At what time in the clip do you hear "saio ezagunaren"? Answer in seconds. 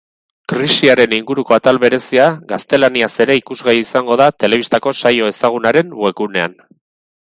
5.03-5.93